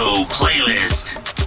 Playlist. 0.00 1.39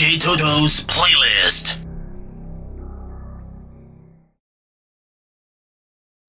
DJ 0.00 0.18
Toto's. 0.18 0.79